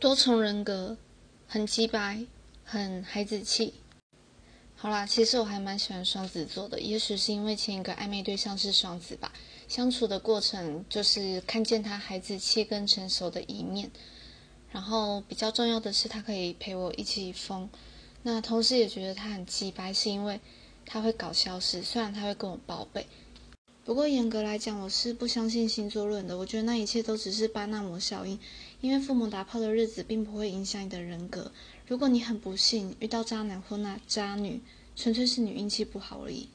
[0.00, 0.96] 多重人格，
[1.48, 2.24] 很鸡白，
[2.62, 3.74] 很孩子气。
[4.76, 9.32] 好啦，其实我还蛮喜欢双子座的，也许是因为前一个暧昧对象是双子吧。
[9.66, 13.90] 相处的过程就是看见他孩子气跟成熟的一面，
[14.70, 17.68] 然后比较重要的是他可以陪我一起疯。
[18.22, 20.40] 那同时也觉得他很鸡白，是因为
[20.86, 23.04] 他会搞消失，虽然他会跟我报备。
[23.88, 26.36] 不过严格来讲，我是不相信星座论的。
[26.36, 28.38] 我觉得那一切都只是巴纳摩效应，
[28.82, 31.50] 因为父母打炮的日子并不会影响你的人格。
[31.86, 34.60] 如果你很不幸遇到渣男或那渣女，
[34.94, 36.50] 纯粹是你运气不好而已。